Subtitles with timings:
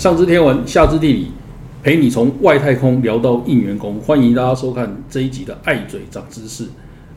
[0.00, 1.30] 上知天文，下知地理，
[1.82, 4.00] 陪你从外太空聊到应援工。
[4.00, 6.64] 欢迎大家收看这一集的《爱嘴长知识》。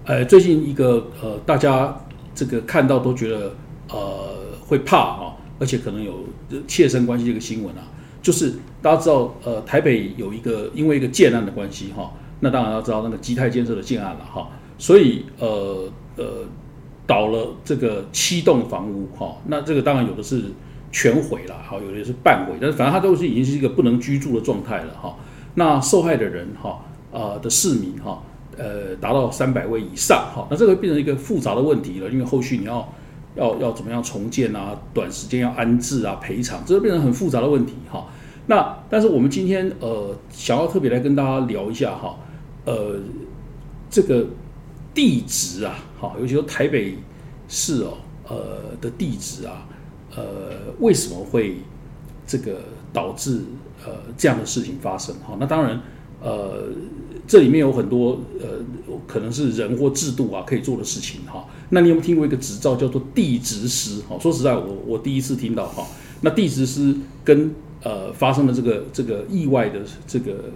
[0.04, 1.98] 呃，最近一个呃，大家
[2.36, 3.56] 这个看到都觉得
[3.90, 4.36] 呃
[4.68, 6.26] 会怕啊，而且可能有
[6.68, 7.88] 切身关系的一个新闻啊，
[8.22, 16.26] 就是大家知道呃，台北有一个因为一个建案的关系哈，那当然要知道那个基泰建设的建案了哈，所以呃呃
[17.08, 20.52] 倒了这个七栋房屋哈，那这个当然有的是。
[20.94, 25.18] 全毁了，好，有的是半毁，但是反正它都是已经是一个不能居住的状态了，哈。
[25.56, 28.22] 那受害的人，哈，呃的市民，哈，
[28.58, 30.48] 呃，达到三百位以上，哈。
[30.52, 32.88] 那这个变成一个复杂的问题了，因为后续你要
[33.36, 38.06] 要要怎么样重建啊，短时间要安置啊，赔偿，这个变成很复杂的问题，哈。
[38.46, 42.16] 那但是我们今天呃想要特别来跟大家聊一下，哈，
[42.66, 43.00] 呃，
[43.90, 44.28] 这个
[44.94, 46.96] 地址啊，好，尤其是台北
[47.48, 47.98] 市哦，
[48.28, 48.36] 呃
[48.80, 49.68] 的地址啊。
[50.16, 50.24] 呃，
[50.80, 51.58] 为什么会
[52.28, 52.62] 这个
[52.92, 53.42] 导致
[53.84, 55.16] 呃这样的事情发生？
[55.26, 55.82] 哈，那当然，
[56.22, 56.66] 呃，
[57.28, 58.48] 这里面有很多呃，
[59.08, 61.46] 可能是人或制度啊可以做的事情哈。
[61.70, 64.02] 那你有没有听过一个执照叫做地质师？
[64.08, 65.84] 哈，说实在，我我第一次听到哈。
[66.22, 70.52] 那地质师跟呃发生的这个这个意外的这个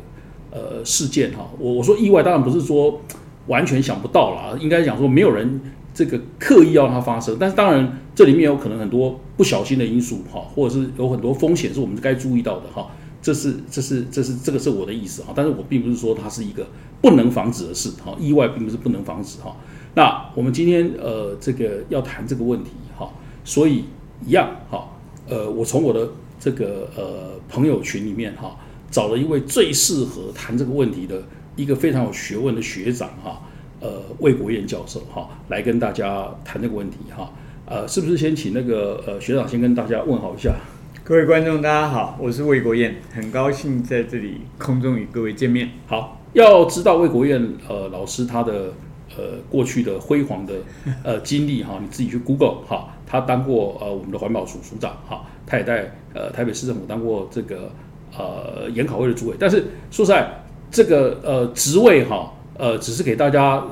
[0.52, 3.02] 呃事件哈，我我说意外，当然不是说
[3.48, 5.60] 完全想不到啦，应该讲说没有人。
[5.98, 12.92] 这个刻意要它发生，但是当然这里面有可能很多不小心的因素哈，或者是有很多风险是我们该注意到的哈。
[13.20, 16.68] 这是这是这是这个是我的意思哈，但是我并不是说它是一个
[17.02, 19.56] 不能防止的事哈，意外并不是不能防止哈。
[19.96, 23.10] 那我们今天呃这个要谈这个问题哈，
[23.44, 23.86] 所以
[24.24, 24.88] 一样哈，
[25.28, 26.08] 呃我从我的
[26.40, 28.56] 这个呃朋友群里面哈
[28.92, 31.24] 找了一位最适合谈这个问题的
[31.56, 33.42] 一个非常有学问的学长哈。
[33.80, 37.32] 呃，魏国燕教授哈，来跟大家谈这个问题哈。
[37.66, 40.56] 呃，是不是先请那个呃学长先跟大家问好一下？
[41.04, 45.70] 各位观众，大家好，我是魏国燕，很高兴在这里空中与各位见面。
[45.86, 47.40] 好，要知道魏国燕
[47.70, 48.74] 呃老师他的
[49.16, 50.56] 呃过去的辉煌的
[51.04, 57.70] 呃 经历哈，你自己去 Google 哈，他当过呃我们的环保署署长哈，他也在呃台北市政府当过这个
[58.18, 59.36] 呃研考会的主委。
[59.38, 60.28] 但是说实在，
[60.72, 62.34] 这个呃职位哈。
[62.58, 63.64] 呃，只是给大家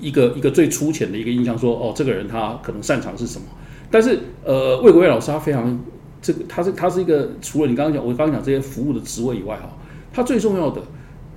[0.00, 3.46] 一个一个最粗浅的一个印象，说哦，这个人他可能擅长是什么？
[3.90, 5.80] 但是呃，魏国伟老师他非常
[6.20, 9.70] 这个，他是他是一个除了你刚刚讲我刚刚讲这些服务的职位以外哈，
[10.12, 10.82] 他最重要的，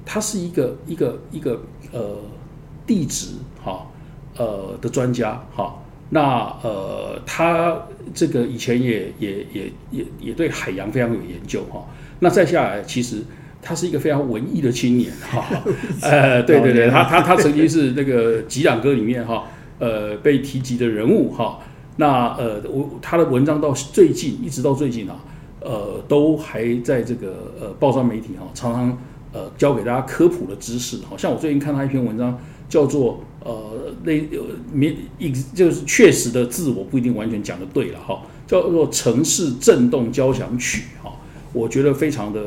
[0.06, 2.18] 他是一个一个一个呃
[2.85, 3.30] 地质
[3.63, 3.88] 哈
[4.38, 5.75] 呃的专家哈。
[6.09, 7.81] 那呃，他
[8.13, 11.84] 这个以前也也也也也对海洋非常有研究哈。
[12.19, 13.24] 那再下来其实。
[13.61, 15.45] 他是一个非常文艺的青年，哈，
[16.01, 19.44] 呃，对对对，他他他曾经是那个《吉朗歌》里面哈，
[19.79, 21.59] 呃，被提及的人物哈。
[21.97, 25.17] 那呃，我他的文章到最近一直到最近啊，
[25.59, 28.97] 呃，都还在这个呃报章媒体哈，常常
[29.33, 30.97] 呃教给大家科普的知识。
[31.07, 32.35] 好像我最近看他一篇文章，
[32.67, 34.13] 叫做呃那
[34.73, 41.13] 没一就是确实的字，我不一定完全讲的对了哈，叫做《城市震动交响曲》哈。
[41.53, 42.41] 我觉得非常的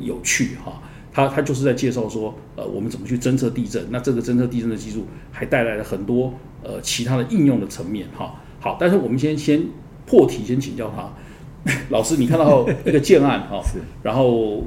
[0.00, 0.82] 有趣哈，
[1.12, 8.34] 他他就是在介绍说，呃，我们怎么去侦测地震，那这个侦测地震的技术还带来了很多呃其他的应用的层面哈。
[8.60, 9.62] 好，但是我们先先
[10.04, 13.62] 破题，先请教他， 老师，你看到一个建案哈，
[14.02, 14.64] 然后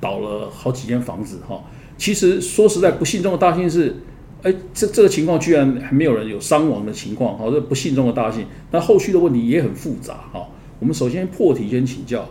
[0.00, 1.62] 倒了好几间房子哈，
[1.98, 3.96] 其实说实在，不幸中的大幸是，
[4.42, 8.46] 哎，这这个情况居然还没有人有伤亡的情况，好，这不幸中的大幸。
[8.70, 10.46] 那后续的问题也很复杂哈。
[10.78, 12.26] 我们首先破题，先请教。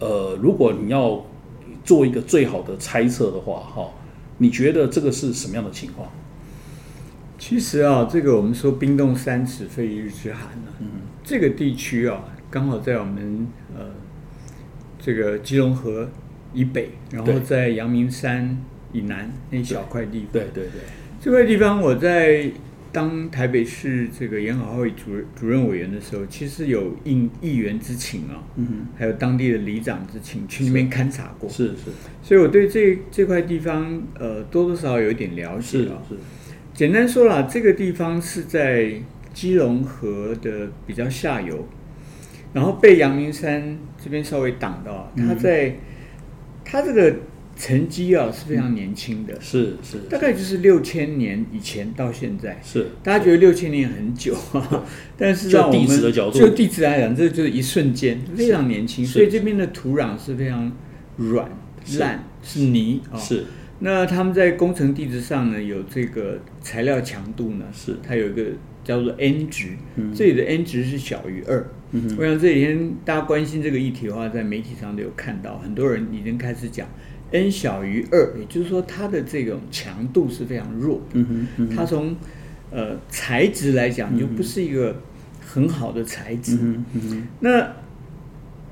[0.00, 1.24] 呃，如果你要
[1.84, 3.90] 做一个最好的猜测的话，哈，
[4.38, 6.10] 你觉得这个是什么样的情况？
[7.38, 10.86] 其实啊，这个我们说冰冻三尺非一日之寒呢，嗯，
[11.22, 13.86] 这个地区啊，刚好在我们呃
[14.98, 16.08] 这个基隆河
[16.52, 18.58] 以北，然后在阳明山
[18.92, 20.80] 以南那一小块地方，对对对，
[21.20, 22.50] 这块地方我在。
[22.92, 31.90] 当台北市这个研讨会主主任委员的时候，其实有应议员之请啊，嗯还有当地的里长之请去那边勘察过，是是，
[32.22, 36.02] 所以我对这这块地方呃多多少少有一点了解啊。
[36.08, 36.16] 是，
[36.72, 38.92] 简单说啦，这个地方是在
[39.32, 41.68] 基隆河的比较下游，
[42.52, 45.76] 然后被阳明山这边稍微挡到，它在
[46.64, 47.16] 它这个。
[47.58, 52.86] 沉积啊是非常年轻的，是是，大概就是六千年以前到现在，是。
[53.02, 54.36] 大家觉得六千年很久，
[55.18, 60.70] 但是就地质的角度，就地质来讲，这就是一瞬间，非常年轻，所以这边的土壤是非常
[61.16, 61.50] 软
[61.98, 63.44] 烂，是泥啊，是。
[63.80, 67.96] 那他们在工程地质上呢，有这个材料强度呢，是。
[68.06, 68.44] 它有一个
[68.84, 69.70] 叫做 N 值，
[70.14, 71.68] 这里的 N 值是小于二。
[72.18, 76.86] 我想这几天大家关心这个议题的话，在媒体上都有看到，很多人已经开始讲
[77.30, 81.00] N 小于二，也就是说它的这种强度是非常弱。
[81.12, 82.16] 嗯哼，它从
[82.70, 84.96] 呃材质来讲就不是一个
[85.40, 86.58] 很好的材质。
[86.60, 87.72] 嗯哼，那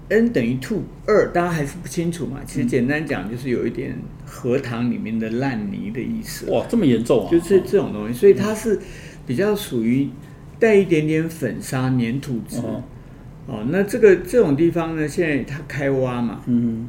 [0.08, 2.40] N 等于 two 二，大家还是不清楚嘛？
[2.46, 6.48] 其实简单讲就是有一点荷塘里面的烂泥的意思。
[6.50, 7.30] 哇，这么严重啊！
[7.30, 8.78] 就是这种东西，所以它是
[9.26, 10.08] 比较属于
[10.60, 12.60] 带一点点粉砂粘土质。
[13.48, 16.86] 哦，那这个这种地方呢，现在它开挖嘛，嗯，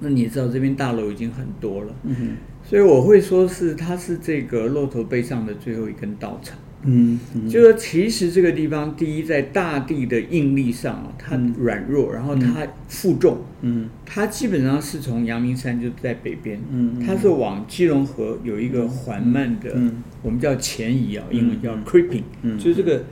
[0.00, 2.28] 那你也知道这边大楼已经很多了，嗯哼，
[2.62, 6.54] 所以我会说是它是这个骆驼背上的最后一根稻草，
[6.84, 7.18] 嗯，
[7.48, 19.76] 就说其实这个地方第一在大地的应力上啊，它软弱，然后它负重，嗯，它基本上是从阳明山就在北边，嗯，它是往基隆河有一个缓慢的，
[20.22, 23.04] 我们叫前移啊，英文叫 creeping，嗯，就是这个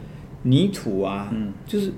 [0.45, 1.93] 泥土啊，嗯，就是。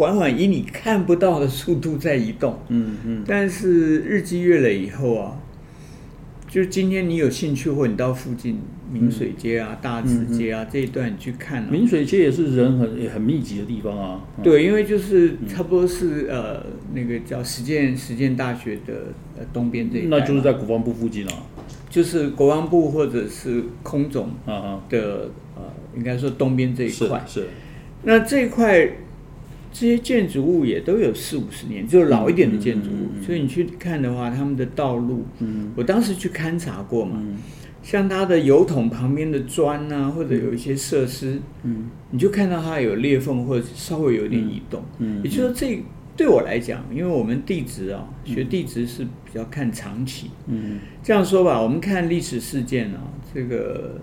[0.00, 5.36] 缓缓以你看不到的速度在移动，嗯嗯，但是日积月累以后啊，
[6.48, 8.58] 就今天你有兴趣，或你到附近
[8.90, 14.24] 明水街啊、大直街啊这一段你去看，明水街也是人很也很密集的地方啊。
[14.42, 16.64] 对，因为就是差不多是呃
[16.94, 21.32] 那个叫实践实践大学的呃东边这一那就是在国防部附近啊，
[21.90, 25.62] 就是国防部或者是空总啊的呃，
[25.94, 27.22] 应该说东边这一块。
[27.26, 27.48] 是，
[28.04, 28.90] 那这一块。
[29.72, 35.72] 这些建筑物也都有四五十年，就老一点的建筑物，所以你去看的话，他们的道路，嗯。
[35.76, 37.22] 我当时去勘察过嘛，
[37.82, 41.88] 像它的油桶旁边的砖啊，或者有一些设施，嗯。
[42.10, 45.82] 你就看到它有裂缝或者稍微有点移动，嗯也就是说，这
[46.16, 50.80] 对我来讲，因为我们地质啊，学地质是比较看长期，嗯。
[51.02, 53.00] 这样说吧，我们看历史事件啊，
[53.32, 53.98] 这个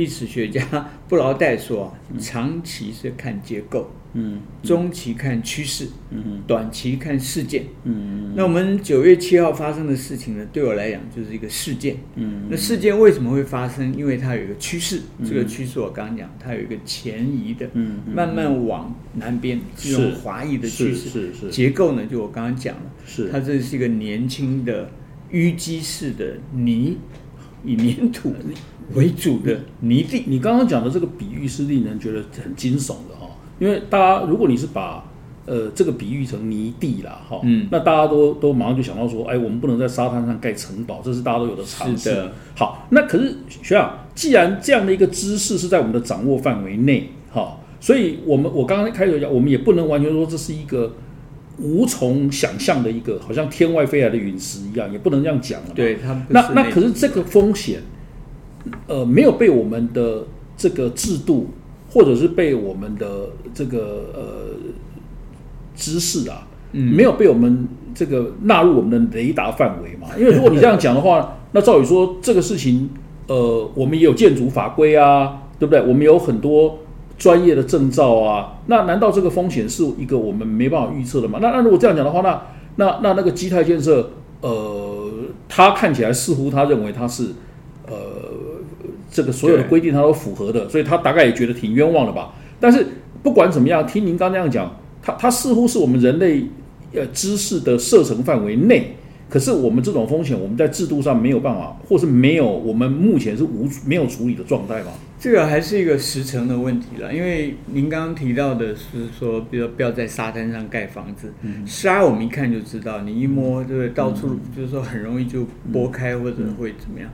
[0.00, 0.64] 历史学家
[1.08, 3.90] 布劳代说啊，长期是看结构。
[4.12, 13.94] 嗯，中期看趋势，嗯短期看事件，嗯那我们九月七号发生的事情呢，对我来讲就是一个事件，嗯，那事件为什么会发生？
[13.96, 21.50] 因为它有一个趋势，这个趋势我刚刚讲，它有一个前移的，嗯，慢慢往南边这种华裔的趋势，是是。
[21.50, 23.28] 结构呢，就我刚刚讲了，是。
[23.28, 24.90] 它这是一个年轻的
[25.30, 26.96] 淤积式的泥，
[27.64, 28.32] 以粘土
[28.94, 30.24] 为主的泥地。
[30.26, 33.30] 你刚刚讲的这个比喻是令人觉得很惊悚的哦。
[33.58, 35.04] 因为大家，如果你是把
[35.46, 42.10] 呃这个比喻成泥地啦，哈，嗯，那大家都都马上就想到说，哎，我们不能在沙滩上盖城堡，这是大家都有的常识。
[42.56, 50.94] 好，那可是学长，既然这样的一个知识是在我们的掌握范围内，哈，所以我们我刚刚开头讲，我们也不能完全说这是一个
[51.60, 55.68] 无从想象的一个，好像天外飞来的陨石一样，也不能这样讲了。
[55.74, 55.98] 对，
[56.28, 57.80] 那那可是这个风险，
[58.86, 60.26] 呃，没有被我们的
[60.56, 61.50] 这个制度。
[61.92, 64.54] 或者是被我们的这个呃
[65.74, 70.06] 知识啊，没有被我们这个纳入我们的雷达范围嘛？
[70.16, 72.88] 因为如果你这样讲的话， 那照理说这个事情，
[73.26, 75.80] 呃，我们也有建筑法规啊，对不对？
[75.82, 76.78] 我们有很多
[77.20, 81.38] 专业的证照啊，那难道这个风险是一个我们没办法预测的吗？
[81.40, 82.42] 那那如果这样讲的话，那
[82.76, 85.08] 那那那个基泰建设，呃，
[85.48, 87.26] 他看起来似乎他认为他是
[87.86, 87.94] 呃。
[89.12, 92.32] 这个所有的规定他都符合的，所以他大概也觉得挺冤枉的吧。
[92.60, 92.86] 但是
[93.24, 96.44] 不管怎么样，听您刚这样讲，他他似乎是我们人类
[96.94, 98.94] 呃知识的射程范围内。
[99.28, 104.92] 可是我们这种风险，我们在制度上没有办法，或是没有，我们目前是无没有处理的状态吗？
[105.20, 107.12] 这个还是一个时程的问题了。
[107.14, 111.30] 因为您刚刚提到的是说，比如不要在沙滩上盖房子，
[111.66, 113.90] 沙我们一看就知道，你一摸对不对？
[113.90, 117.10] 到处就是说很容易就拨开或者会怎么样。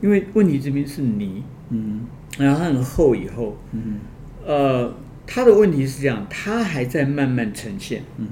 [0.00, 2.06] 因为问题这边是泥，嗯，
[2.38, 4.00] 然后它很厚以后，嗯，
[4.46, 4.94] 呃，
[5.26, 8.26] 它的问题是这样，它还在慢慢呈现，嗯。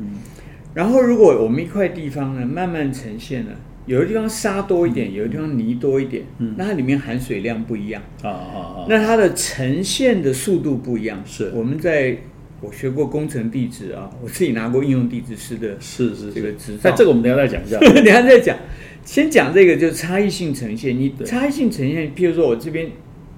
[0.75, 3.52] 然后如果我们一块地方呢慢慢呈现了，
[3.87, 11.51] 有的地方沙多一点，有的地方泥多一点，嗯，那它里面含水量不一样，啊啊啊，那它的呈现的速度不一样，是。
[11.55, 12.17] 我们在
[12.61, 18.57] 我学过工程地质啊，我自己拿过应用地质师的，是是这个执照，那这个我们等下再讲一下， 等下再讲。
[19.05, 20.97] 先讲这个，就是差异性呈现。
[20.97, 22.87] 你差异性呈现，譬如说我这边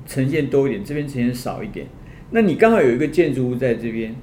[0.06, 1.86] 呈现多一点，这边呈现少一点，
[2.32, 4.14] 那你刚好有一个建筑物在这边，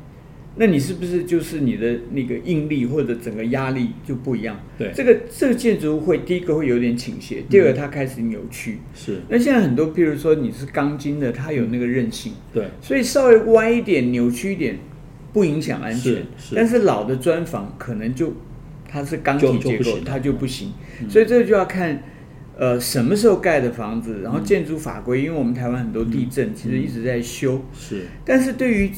[0.55, 4.59] 那你是不是就是你的那个应力或者整个压力就不一样？
[4.77, 8.79] 对，这个这个建筑物会第一个会有点倾斜，第二个它开始扭曲。
[8.93, 9.21] 是。
[9.29, 12.33] 那现在很多，譬如说你是钢筋的，它有那个韧性。
[12.53, 12.67] 对。
[12.81, 14.77] 所以稍微歪一点、扭曲一点，
[15.33, 16.15] 不影响安全。
[16.37, 16.55] 是。
[16.55, 18.33] 但是老的砖房可能就。
[18.93, 20.73] 它是钢体结构，它就不行，
[21.07, 22.03] 所以这个就要看，
[22.57, 27.63] 呃什么时候盖的房子，然后建筑法规，因为我们台湾很多地震，其实一直在修。
[27.73, 28.91] 是，但是对于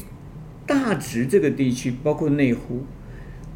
[0.66, 2.82] 大直这个地区，包括内湖，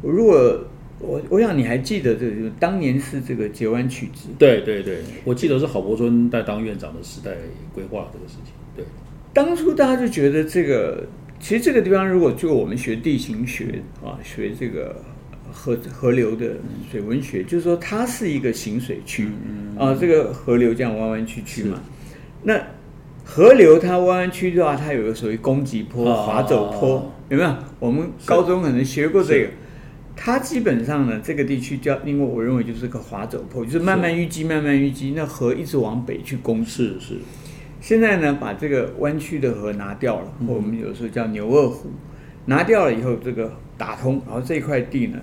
[0.01, 0.65] 如果
[0.99, 4.27] 我我想你还记得这个，就是当年是这个截湾曲直。
[4.37, 7.31] 对对对，我记得是郝柏村在当院长的时代
[7.73, 8.53] 规划这个事情。
[8.75, 8.85] 对，
[9.33, 11.07] 当初大家就觉得这个，
[11.39, 15.01] 其实这个地方如果就我们学地形学啊，学这个
[15.51, 16.57] 河河流的
[16.91, 19.29] 水文学，就是说它是一个行水区
[19.77, 21.81] 啊，这个河流这样弯弯曲曲嘛。
[22.43, 22.61] 那
[23.31, 27.55] 河流它弯弯曲的话，它有个所谓攻击坡、滑走坡，有没有？
[27.77, 29.49] 我们高中可能学过这个。
[30.15, 36.65] 它基本上呢，这个地区叫，因为我认为就是个滑走坡，就是慢慢淤积，慢慢淤积，那河一直往北去攻。
[36.65, 37.17] 是是。
[37.79, 41.91] 现在呢，把这个弯曲的河拿掉了，我们有时候叫牛二湖，
[42.45, 45.19] 拿掉了以后，这个打通，然后这块地呢，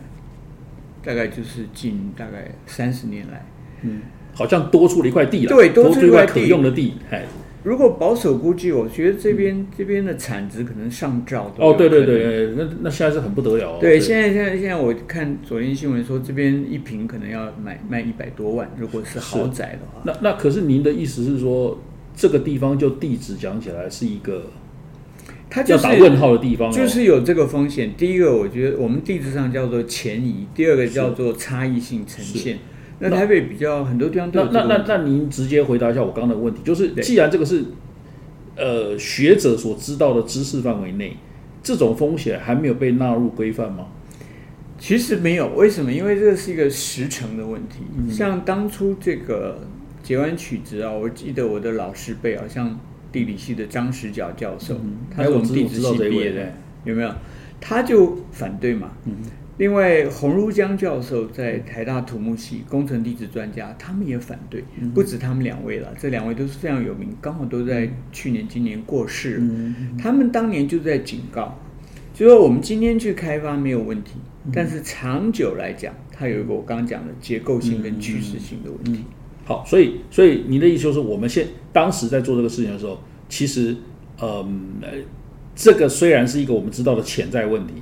[1.05, 3.45] 大概就是近大概三十年来，
[3.83, 4.01] 嗯，
[4.33, 7.25] 好像多出了一块地了，对，多出一块可用的地，哎。
[7.67, 11.53] 如果保守估计，我觉得这边这边的产值可能上兆。
[11.59, 13.77] 哦，对对对，那那现在是很不得了。
[13.81, 20.01] 对，现在现在现在我看昨天新闻说，这边一平可能要买卖一百多万，如果是豪宅的话。
[20.05, 21.77] 那那可是您的意思是说，
[22.15, 24.45] 这个地方就地址讲起来是一个，
[25.51, 27.95] 它就是打问号的地方，就是有这个风险。
[27.97, 32.61] 第一个，我觉得我们地质上叫做前移；第二个叫做差异性呈现。
[32.99, 37.65] 那台北比较很多地方都有那那那那您直接回答一下我刚刚的问题，就是既然这个是
[38.57, 41.17] 呃学者所知道的知识范围内，
[41.63, 43.89] 这种风险还没有被纳入规范吗？
[44.79, 45.91] 其实没有，为什么？
[45.93, 47.79] 因为这个是一个时程的问题。
[48.13, 49.67] 像当初这个
[50.03, 52.79] 结完曲子啊，我记得我的老师辈，好像
[53.11, 54.75] 地理系的张石角教授，
[55.11, 56.53] 他是我们地质系毕业的，
[56.85, 57.11] 有没有？
[57.59, 58.93] 他就反对嘛。
[59.59, 69.43] 另外，洪如江教授在台大土木系工程地质专家，他们也反对，不止他们两位了，这两位都是非常有名，刚好都在去年、今年过世。
[69.99, 71.59] 他们当年就在警告，
[72.13, 74.17] 就说我们今天去开发没有问题，
[74.53, 79.05] 但是长久来讲，它有一个我刚刚讲的结构性跟趋势性的问题。
[79.47, 83.75] 好，所以，所以你的意思就是，我们现当时在做这个事情的时候，其实，
[84.21, 84.75] 嗯，
[85.55, 87.73] 这个虽然是一个我们知道的潜在问题。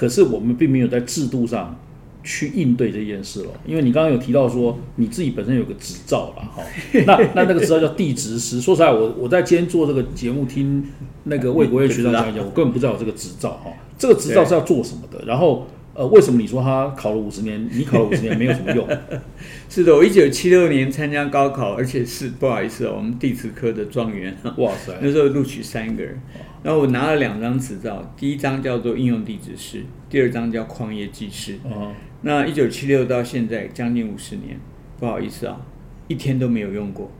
[0.00, 1.78] 可是我们并没有在制度上
[2.24, 6.62] 去应对这件事了，因为你刚刚有提到说你自己本身有个执照了哈，
[7.06, 8.62] 那那那个执照叫地质师。
[8.62, 10.82] 说实在，我我在今天做这个节目，听
[11.24, 13.70] 那个魏国业学长讲 一讲，我根本不知道有这个执照哈。
[13.98, 15.22] 这个执照是要做什么的？
[15.26, 18.88] 然后呃，为什么你说他考了五十年，你考了五十年没有什么用？
[19.68, 24.34] 是的，我一九七六年参加高考，而且是不好意思哦，我们地质科的状元。
[24.56, 26.18] 哇塞，那时候录取三个人。
[26.62, 31.58] 然后我拿了两张执照，第一张叫做应用地质师，第二张叫矿业技师。
[31.64, 34.60] 哦，那一九七六到现在将近五十年，
[34.98, 35.58] 不好意思啊，
[36.06, 37.10] 一天都没有用过，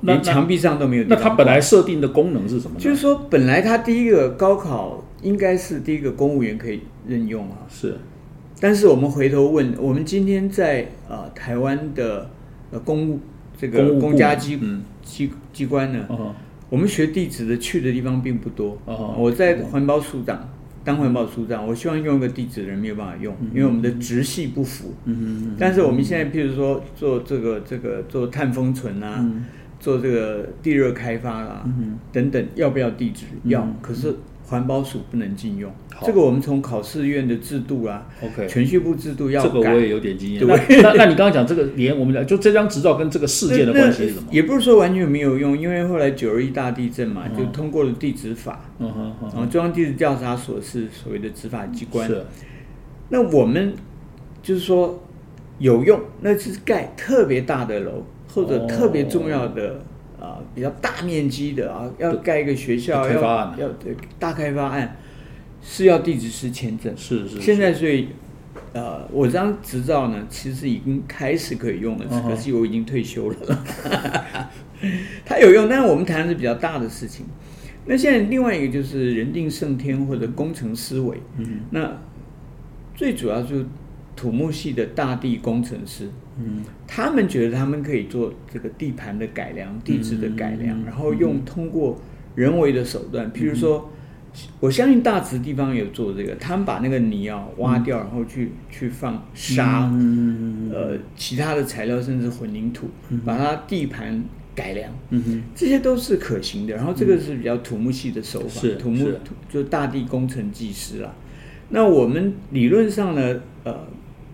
[0.00, 1.04] 连墙壁上都没有。
[1.08, 2.78] 那它本来设定的功能是什么？
[2.80, 7.58] 就是说，本来它第一个高考应该是第一个公务员可以任用啊。
[7.68, 7.96] 是，
[8.60, 12.28] 但是我们回头问，我们今天在呃台湾的
[12.72, 13.20] 呃公务
[13.56, 14.58] 这个公家机
[15.02, 16.08] 机机关呢？
[16.74, 18.76] 我们学地质的去的地方并不多。
[18.84, 20.48] 哦我在环保署长
[20.82, 24.92] 当环保署长，我希望用一个地质的人没有办法用，因为我们的直系不符。
[25.56, 29.24] 但是我们现在譬如说做这个这个做碳封存啊，
[29.78, 31.64] 做这个地热开发啦
[32.10, 33.26] 等等，要不要地质？
[33.44, 33.64] 要。
[33.80, 34.12] 可是。
[34.46, 35.72] 环保署不能禁用，
[36.02, 39.48] 这个我们从考试院的制度啊，OK，全序部制度要改。
[39.48, 40.46] 这个我也有点经验。
[40.46, 44.28] 那那那你刚刚讲这个，连我们讲就这张执照跟这个事件的关系是什么？
[44.30, 52.06] 也不是说完全没有用，因为后来九二一大地震嘛，就通过了地质法，嗯哼，然后中央地质调查所是所谓的执法机关。
[52.06, 52.22] 是。
[53.08, 53.72] 那我们
[54.42, 55.02] 就是说
[55.58, 59.82] 有用，那是盖特别大的楼或者特别重要的。
[60.24, 64.96] 啊，比较大面积的啊，要盖一个学校，要要对大开发案
[65.62, 67.40] 是要地质师签证，是是。
[67.40, 68.08] 现在所以，
[68.72, 73.36] 呃，我这张执照呢，其实已经开始可以用了，可是我已经退休了。
[75.26, 77.26] 它有用，但是我们谈的是比较大的事情。
[77.86, 81.98] 那现在另外一个就是人定胜天或者工程思维，嗯，那
[82.94, 83.66] 最主要就是
[84.16, 86.08] 土木系的大地工程师。
[86.36, 92.00] 嗯，他们觉得他们可以做这个地盘的改良、地质的改良，然后用通过
[92.34, 93.88] 人为的手段，譬如说，
[94.58, 99.88] 我相信大池地方有做这个，他们把那个泥啊挖掉，然后去去放沙，
[100.72, 102.88] 呃，其他的材料，甚至混凝土，
[103.24, 104.24] 把它地盘
[104.56, 104.90] 改良，
[105.54, 106.74] 这些都是可行的。
[106.74, 109.08] 然后这个是比较土木系的手法，土木
[109.48, 111.14] 就大地工程技师啦。
[111.68, 113.86] 那我们理论上呢，呃。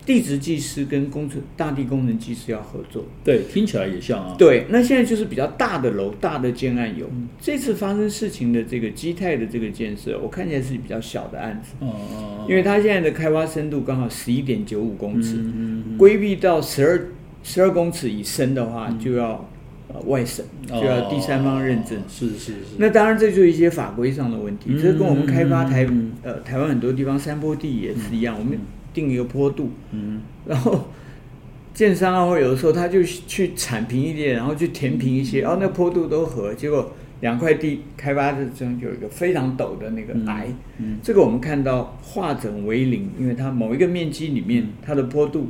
[0.06, 3.04] 地质技师跟工程大地工程技师要合作。
[3.22, 4.34] 对，听起来也像啊。
[4.38, 7.08] 对，那现在就是比较大的楼、大的建案有。
[7.40, 11.74] 这次发生事情的这个基泰的这个建设，我看起来是比较小的案子。
[11.80, 12.46] 哦哦。
[12.48, 15.38] 因为它现在的开挖深度刚好十一点九五公尺，
[15.96, 17.08] 规避到十二
[17.42, 19.48] 十二公尺以深的话，就要
[19.88, 21.98] 呃外省，就要第三方认证。
[22.08, 22.54] 是是是。
[22.78, 24.70] 那当然，这就是一些法规上的问题。
[24.80, 25.86] 这跟我们开发台
[26.22, 28.58] 呃台湾很多地方山坡地也是一样，我们。
[28.92, 30.88] 定一个坡度，嗯，然后
[31.72, 40.44] 建商啊，或有的时候他就去铲平一点，然后去填平一些，然后那坡度都合，结果两块地开发的中有一个非常陡的那个崖，
[40.78, 45.48] 嗯，这个我们看到化整为零，因为它某一个面积里面它的坡度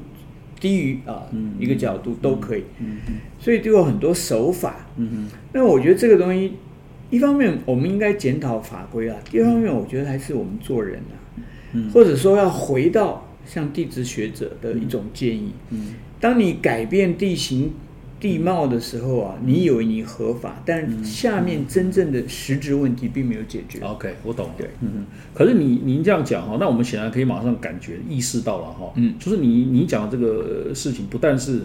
[0.61, 1.23] 低于啊
[1.59, 6.52] 一个角度都可以，嗯嗯，所以就有很多手法，嗯嗯，那我觉得这个东西
[7.09, 11.16] 一方面我们应该检讨法规啊，第二方面我觉得还是我们做人啊，
[11.73, 13.26] 嗯，或者说要回到。
[13.47, 17.73] 像地质学者的一种建议，嗯，当你改变地形
[18.20, 23.80] 地貌的时候啊，你以为你合法，但下面真正的实质问题并没有解决。
[23.80, 24.50] OK，我懂。
[24.59, 25.06] 对，嗯嗯。
[25.35, 31.62] 可是你您这样讲哈，那我们显然可以马上感觉意识到了哈，嗯，就是你你讲的这个事情，不但是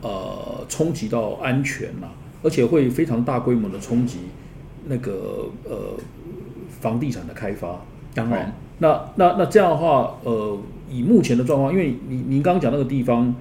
[0.00, 2.06] 呃冲击到安全呐，
[2.42, 4.18] 而且会非常大规模的冲击
[4.86, 5.98] 那个呃
[6.80, 7.84] 房地产的开发。
[8.14, 10.58] 当然，那那那这样的话，呃。
[10.90, 13.34] 以目前的状况，因为您您刚刚讲那个地方，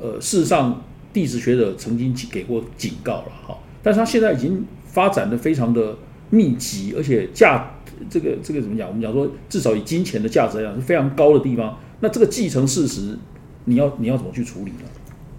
[0.00, 5.96] 呃，事实上地质学者曾经给过警告了哈，但是他现在已经发展的非常的
[6.30, 7.74] 密集，而且价
[8.10, 8.88] 这个这个怎么讲？
[8.88, 11.78] 我们讲说，至少以金钱的价值来讲是非常高的地方。
[12.00, 13.18] 那这个继承事实，
[13.64, 14.84] 你要你要怎么去处理呢？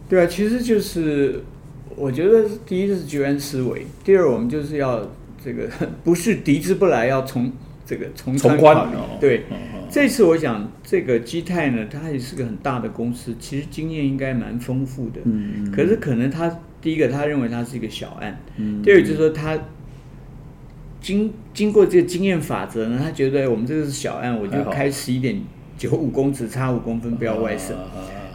[0.09, 1.43] 对啊，其实就是
[1.95, 5.07] 我觉得第一是绝缘思维，第二我们就是要
[5.43, 5.69] 这个
[6.03, 7.51] 不是敌之不来，要从
[7.89, 8.87] 这个从从宽
[9.19, 9.45] 对。
[9.91, 15.19] 这次我想，这个基泰呢，它也是个很大的公司，其实经验应该蛮丰富的。
[15.23, 15.71] 嗯嗯。
[15.71, 18.39] 可是可能他第一个，他认为它是一个小案。
[18.57, 18.83] 嗯。
[18.83, 19.57] 第二就是说，他
[21.01, 25.41] 经经过这个经验法则呢，他觉得我们这个是小案，我就开十一点
[25.75, 27.75] 九五公尺，差五公分，不要外省。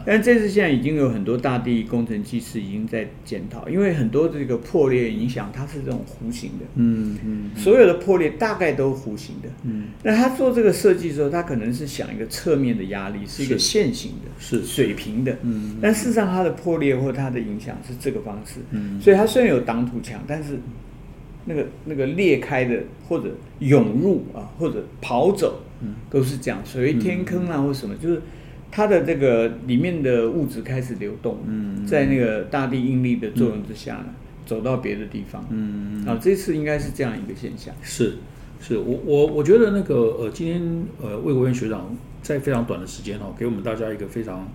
[0.05, 14.63] 但这次现在已经有很多大地工程技师已经在检讨，因为很多这个破裂影响它是这种弧形的，嗯嗯，所有的破裂大概都弧形的，嗯，那他做这个设计的时候，他可能是想一个侧面的压力是一个线形的，是。
[14.63, 20.59] 水平的，嗯，但事实上它的破裂或它的影响是这个方式，嗯，所以它虽然有挡土墙，但是
[21.45, 28.21] 那个那个裂开的或者涌入啊或者跑走，嗯，都是这样，所谓天坑啊或什么就是。
[28.75, 31.37] 它的这个里面的物质开始流动，
[31.87, 34.07] 在那个大地应力的作用之下呢，
[34.45, 35.45] 走到别的地方。
[35.49, 37.73] 嗯，啊，这次应该是这样一个现象。
[37.81, 38.17] 是，
[38.59, 44.45] 是我我我觉得那个呃，今天呃，魏国元学长在非常短的时间哈，给我们大家一个非常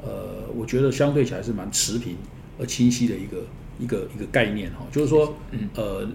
[0.00, 2.14] 呃，我觉得相对起来是蛮持平
[2.60, 3.44] 而清晰的一个
[3.80, 5.34] 一个一个概念哈，就是说，
[5.74, 6.06] 呃，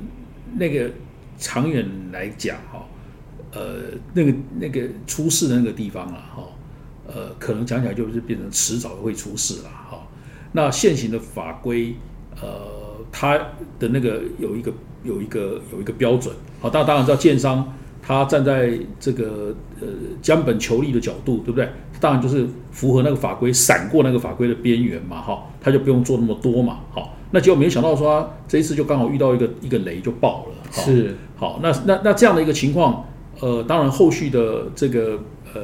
[0.57, 0.89] 那个
[1.37, 2.87] 长远来讲哈，
[3.53, 6.47] 呃，那个那个出事的那个地方了哈。
[7.13, 10.07] 呃，可能讲起来就是变成迟早会出事了哈。
[10.53, 11.93] 那现行的法规，
[12.41, 12.47] 呃，
[13.11, 13.37] 它
[13.77, 14.71] 的那个有一个
[15.03, 19.87] 有一个有一个标准，好，大家当然知道，建商他站在这个呃
[20.21, 21.69] 将本求利的角度，对不对？
[21.99, 27.17] 当然就是符合那个法规，闪过那个法规的边缘嘛，哈，他就不用做那么多嘛，好。
[27.31, 31.59] 那结果没想到说这一次就刚好遇到一个一个雷就爆了，是好。
[31.61, 33.05] 那那那这样的一个情况，
[33.39, 35.19] 呃，当然后续的这个
[35.53, 35.61] 呃。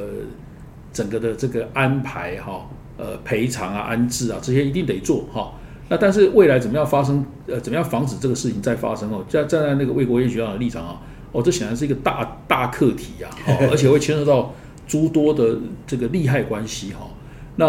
[0.98, 5.52] 整个的这个安排哈，呃，赔偿啊、安置啊，这些一定得做哈。
[5.88, 7.24] 那但是未来怎么样发生？
[7.46, 9.24] 呃，怎么样防止这个事情再发生哦？
[9.28, 13.28] 站站在那个魏国业学长的立场啊，哦，这显然是一个大大课题呀，
[13.70, 14.52] 而且会牵涉到
[14.88, 15.56] 诸多的
[15.86, 17.06] 这个利害关系哈。
[17.54, 17.66] 那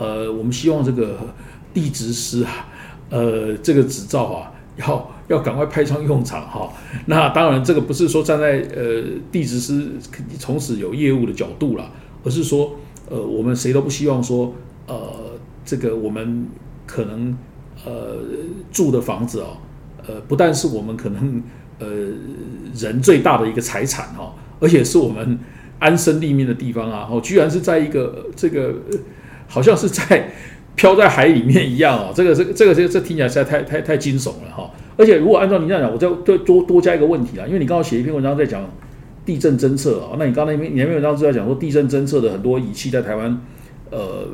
[0.00, 1.20] 呃，我们希望这个
[1.72, 2.66] 地质师啊，
[3.10, 6.68] 呃，这个执照啊，要要赶快派上用场哈。
[7.06, 9.88] 那当然，这个不是说站在呃地质师
[10.40, 11.88] 从此有业务的角度了。
[12.24, 12.76] 而是说，
[13.10, 14.54] 呃，我们谁都不希望说，
[14.86, 14.96] 呃，
[15.64, 16.46] 这个我们
[16.86, 17.36] 可能
[17.84, 18.18] 呃
[18.70, 19.56] 住的房子哦，
[20.06, 21.42] 呃，不但是我们可能
[21.78, 21.86] 呃
[22.74, 25.38] 人最大的一个财产哈，而且是我们
[25.78, 28.74] 安身立命的地方啊，哦，居然是在一个这个
[29.48, 30.32] 好像是在
[30.76, 34.70] 飘在海里面一样哦， 这个这个这个这这听起来实在太太太惊悚了哈。
[34.96, 38.64] 而且如果按照你这样讲，我再多多多加一个问题啊，因为你刚刚写一篇文章在讲。
[39.24, 43.40] 地震侦测啊，那你刚才你那篇文章是在讲说地震侦测的很多仪器在台湾，
[43.90, 44.26] 呃，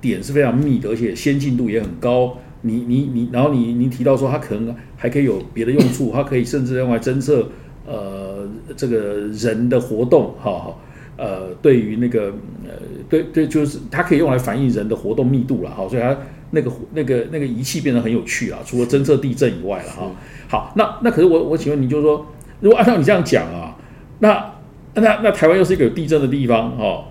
[0.00, 2.36] 点是非常密的，而且先进度也很高。
[2.62, 7.48] 你你你，然后你你提到说它可能还可以有别的用处， 它可以甚至用来侦测
[7.86, 10.74] 呃这个人的活动，哈，
[11.16, 12.32] 呃，对于那个
[12.64, 12.72] 呃
[13.08, 16.16] 对对，就是它可以用来反映人的活动密度了哈，所以它
[16.50, 20.10] 那个那个那个仪器变得很有趣啊，除了侦测地震以外了哈。
[20.48, 22.26] 好，那那可是我我请问你，就是说，
[22.60, 23.75] 如果按照你这样讲啊，
[24.18, 24.54] 那
[24.94, 27.04] 那那台湾又是一个有地震的地方哈，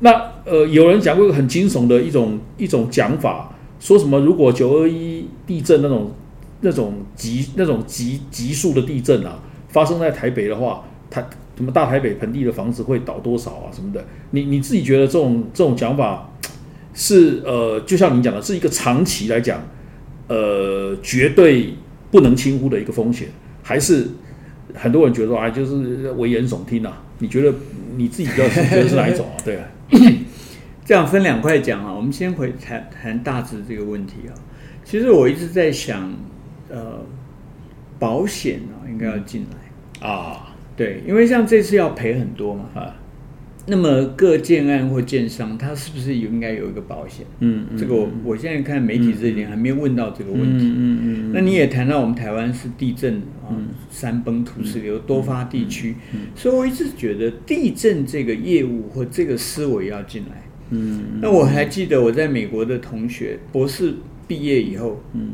[0.00, 0.10] 那
[0.44, 6.12] 呃，有人讲过很惊悚的一种一种讲法，说什么如果九二一地震那种
[6.60, 14.04] 那种极那种极极速的地震啊，发生在台北的话，台什么大台北盆地的房子会倒多少啊什么的？
[14.30, 16.30] 你你自己觉得这种这种讲法
[16.94, 19.60] 是呃，就像你讲的，是一个长期来讲，
[20.28, 21.74] 呃，绝对
[22.10, 23.28] 不能轻忽的一个风险，
[23.62, 24.06] 还是
[24.76, 27.02] 很多人觉得说啊，就是危言耸听啊？
[27.18, 27.52] 你觉得
[27.96, 29.34] 你自己比较觉得是哪一种啊？
[29.42, 29.68] 对啊，
[30.84, 31.92] 这样分两块讲啊。
[31.92, 34.36] 我们先回谈谈大致这个问题啊。
[34.84, 36.12] 其实我一直在想，
[36.68, 37.00] 呃，
[37.98, 40.54] 保险啊应该要进来啊。
[40.76, 42.94] 对，因为像这次要赔很多嘛，啊，
[43.66, 47.26] 那么各建案或建商，他是不是有应该有一个保险？
[47.40, 50.64] 嗯嗯，这个我我现在看媒体这一点还没有问到这个问题。
[50.66, 51.32] 嗯嗯嗯。
[51.32, 53.50] 那你也谈到我们台湾是地震啊，
[53.90, 55.96] 山崩土石流多发地区，
[56.34, 60.42] 所以我一直觉得地震这个业务或这个思维要进来。
[60.70, 61.18] 嗯。
[61.20, 63.94] 那我还记得我在美国的同学，博士
[64.28, 65.32] 毕业以后，嗯，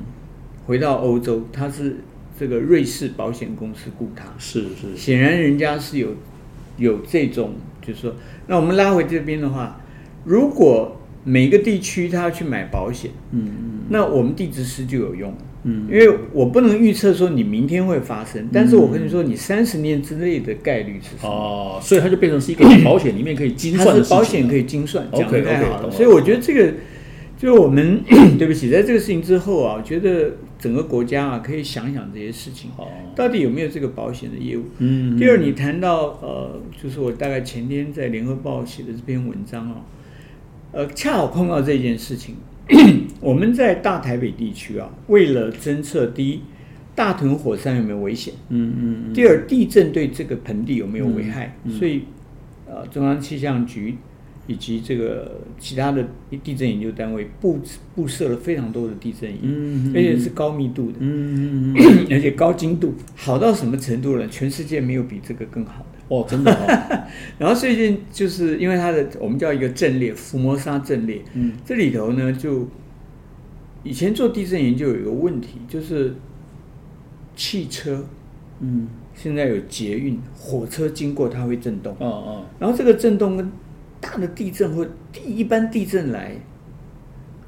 [0.67, 1.97] 回到欧洲，他是。
[2.41, 6.17] 这个瑞士保险公司雇他，是是，显然人家是有
[6.77, 8.15] 有这种，就是说，
[8.47, 9.81] 那我们拉回这边的话，
[10.25, 21.29] 如果每个地区他要去买保险，嗯嗯，那我们地质师就有用，嗯，因为我不能预测说你明天会发生，但是我跟你说，你三十年之内的概率是什么？
[21.29, 26.73] 哦，所以它就变成是一个保险里面可以精算的保险可以精算，讲的太好了，所以我觉得这个。
[27.39, 28.01] 就是我们
[28.39, 30.31] 对不起，在这个事情之后啊，我觉得
[30.63, 32.71] 整个国家啊，可以想想这些事情，
[33.17, 34.63] 到底有没有这个保险的业务？
[34.79, 35.19] 嗯。
[35.19, 39.85] 第二，你谈到呃，就是我大概前天在联合报写的这篇文章啊，
[40.71, 42.37] 呃，恰好碰到这件事情。
[43.21, 46.41] 我们在大台北地区啊，为了侦测第一，
[46.95, 48.33] 大屯火山有没有危险？
[48.51, 48.73] 嗯
[49.09, 49.13] 嗯。
[49.13, 51.57] 第二，地震对这个盆地有没有危害？
[51.69, 52.03] 所以，
[52.69, 53.97] 呃，中央气象局。
[54.47, 56.05] 以及这个其他的
[56.43, 57.61] 地震研究单位布
[57.95, 60.99] 布设了非常多的地震仪，而且是高密度的，
[62.11, 64.27] 而且高精度，好到什么程度呢？
[64.29, 65.99] 全世界没有比这个更好的。
[66.09, 66.51] 哦，真的。
[67.39, 72.69] 然后最近就是因为它的我们叫一个阵列，伏摩沙阵列，嗯，这里头呢就
[73.85, 76.17] 以前做地震研究有一个问题，就是
[77.37, 78.05] 汽车，
[78.61, 83.51] 嗯，现在有捷运、火车经过它会震动，哦哦，然后这个震动跟
[84.03, 86.35] 大的地震或地一般地震来，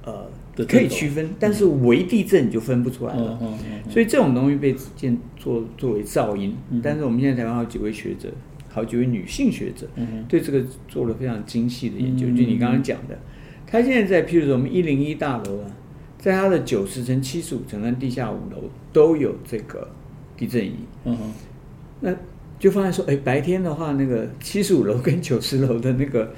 [0.05, 0.31] 呃，
[0.69, 3.37] 可以区分，但是微地震你就分不出来了。
[3.91, 6.57] 所以这种东西被建作作为噪音。
[6.81, 8.31] 但是我们现在台湾好几位学者，
[8.69, 9.89] 好几位女性学者，
[10.29, 12.29] 对这个做了非常精细的研究。
[12.29, 13.19] 就你刚刚讲的，
[13.67, 15.67] 他现在在，譬如说我们一零一大楼啊，
[16.19, 19.91] 在它的九十层、七十五层跟地下五楼都有这个
[20.37, 20.77] 地震仪。
[21.05, 21.33] 嗯哼，
[22.01, 22.15] 那。
[22.59, 26.33] 就发现说，哎，白天的话，那个七十五楼跟九十楼的那个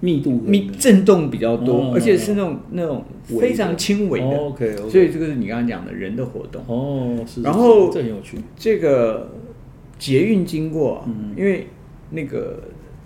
[0.00, 3.04] 密度密震动比较多，而且是那种那种
[3.40, 4.26] 非常轻微的。
[4.26, 6.62] OK，所以这个是你刚刚讲的人的活动。
[6.66, 7.40] 哦，是。
[7.40, 8.36] 然后这很有趣。
[8.56, 9.32] 这个
[9.98, 11.06] 捷运经过，
[11.36, 11.68] 因为
[12.10, 12.60] 那个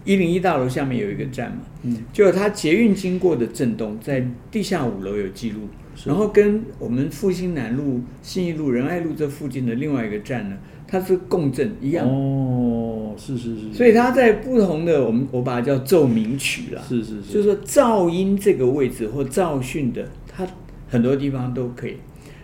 [0.05, 5.69] 一零一大楼下面有一个站嘛，嗯，就它捷运经过的震动，在地下五楼有记录，
[6.07, 10.57] 然后跟我们复兴南路、信义路、仁爱路这附近的另外一个站呢。
[10.89, 20.47] 它是共振一样哦，是是是，所以它在不同的我们我把它叫奏鸣曲啦，是是是，就是说噪音这个位置或噪讯的，它
[20.89, 21.97] 很多地方都可以。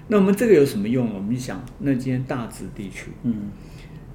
[0.08, 1.14] 那我们这个有什么用？
[1.14, 3.50] 我们想，那今天大直地区，嗯，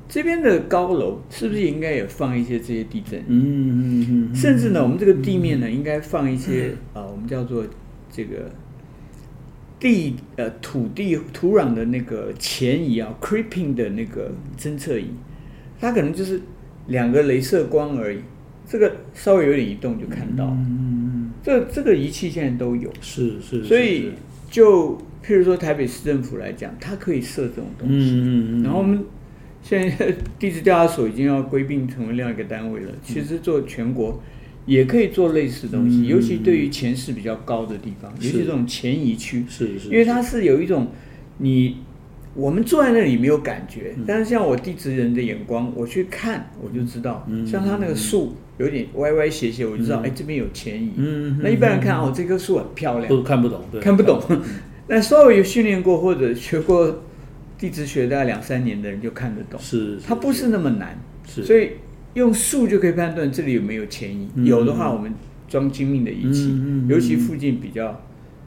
[0.10, 3.20] 这边的高楼是不是应该也放一些这些地震？
[3.28, 7.66] 嗯嗯嗯，甚至呢，我们这个地面呢，应该放一些啊，我们叫做
[8.12, 8.52] 这个。
[9.80, 15.06] 地呃土地土壤的那个前移啊，creeping 的那个侦测仪，
[15.80, 16.42] 它可能就是
[16.88, 18.20] 两个镭射光而已，
[18.68, 20.46] 这个稍微有点移动就看到。
[20.46, 21.32] 嗯嗯嗯。
[21.44, 22.92] 这这个仪器现在都有。
[23.02, 23.63] 是是。
[23.63, 24.12] 所以
[24.50, 27.94] 就譬如说台北市政府来讲，它可以设这种东西。
[27.96, 28.63] 嗯嗯嗯。
[28.63, 29.06] 然后我们
[29.62, 32.92] 现在 地质调查所已经要归并成为另外一个单位了。
[33.04, 34.22] 其实做全国。
[34.67, 40.89] 也可以做类似东西，尤其对于前世比较高的地方，尤其这种前移区，是是，因为它是有一种
[41.38, 41.77] 你
[42.36, 50.91] 我们坐在那里没有感觉，但是像我地质人的眼光，我去看我就知道，像它那个树有点歪歪斜斜，我就知道哎这边有前移。
[50.97, 54.21] 嗯，那一般人看哦这棵树很漂亮，都看不懂，看不懂。
[54.89, 57.03] 那稍微有训练过或者学过
[57.58, 61.69] 地质学大概两三年的人就看得懂，是，它不是那么难，是，所以。
[62.17, 65.13] 用数就可以判断这里有没有前移，有的话我们
[65.47, 66.53] 装精密的仪器，
[66.89, 68.03] 尤其附近比较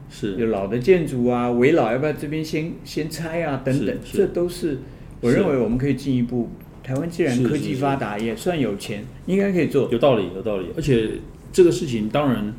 [0.09, 4.79] 是有老的建筑啊，围老要不要这边先先拆啊等等，这都是
[5.21, 6.49] 我认为我们可以进一步。
[6.83, 9.87] 台湾既然科技发达，也算有钱，应该可以做。
[9.91, 10.65] 有道理，有道理。
[10.75, 11.11] 而且
[11.53, 12.53] 这个事情当然，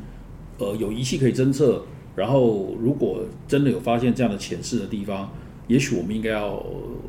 [0.57, 1.85] 呃，有仪器可以侦测。
[2.15, 5.31] 然后，如果真的有发现这样的潜势的地方，
[5.67, 6.63] 也许我们应该要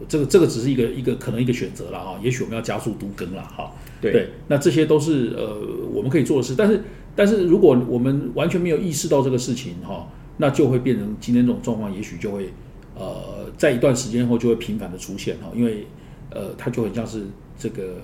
[0.09, 2.19] 这个这个只是一个一个可能一个选择了哈。
[2.23, 3.73] 也许我们要加速都更了哈。
[4.01, 5.61] 对，那这些都是呃
[5.93, 6.55] 我们可以做的事。
[6.57, 6.83] 但是，
[7.17, 12.51] 但是如果我们完全没有意识到这个事情哈，那就会变成今天这种状况，也许就会
[12.95, 15.87] 呃在一段时间后就会频繁的出现哈，因为。
[16.31, 17.23] 呃，它就很像是
[17.57, 17.99] 这个，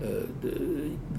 [0.00, 0.06] 呃，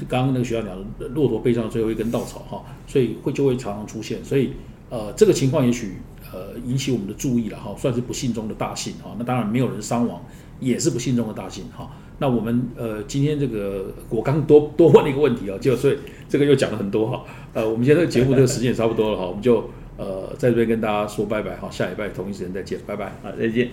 [0.08, 4.54] 刚刚那个学校讲的骆驼背上的最后一根稻草哈，所以会就会常常出现，所以
[4.90, 5.98] 呃，这个情况也许
[6.36, 9.16] 呃引起我们的注意了哈，算是不幸中的大幸哈。
[9.18, 10.22] 那当然没有人伤亡，
[10.60, 11.90] 也是不幸中的大幸哈。
[12.20, 17.24] 那我们呃今天这个我刚多多问了一个问题啊，就所以这个又讲了很多哈。
[17.54, 23.70] 呃，我们现在节目这个时间也差不多了哈，我们就呃在这边跟大家说拜拜哈，下礼拜同一时间再见，拜拜，好，再见。